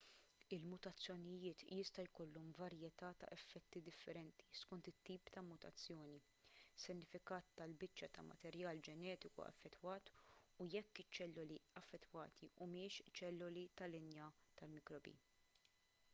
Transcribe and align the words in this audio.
il-mutazzjonijiet 0.55 1.63
jista' 1.79 2.03
jkollhom 2.05 2.47
varjetà 2.59 3.09
ta' 3.23 3.27
effetti 3.35 3.81
differenti 3.89 4.47
skont 4.59 4.87
it-tip 4.91 5.27
ta' 5.35 5.43
mutazzjoni 5.49 6.15
is-sinifikat 6.21 7.51
tal-biċċa 7.61 8.09
ta' 8.17 8.23
materjal 8.29 8.81
ġenetiku 8.89 9.45
affettwat 9.49 10.11
u 10.65 10.67
jekk 10.77 11.01
iċ-ċelloli 11.05 11.59
affettwati 11.83 12.49
humiex 12.67 13.07
ċelloli 13.21 13.67
tal-linja 13.83 14.33
tal-mikrobi 14.63 15.15